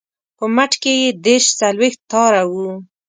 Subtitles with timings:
[0.37, 2.67] په مټ کې یې دېرش څلویښت تاره وه.